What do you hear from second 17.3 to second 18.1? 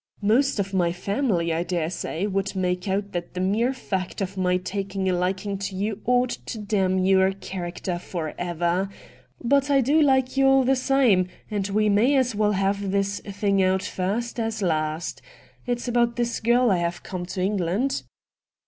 England.'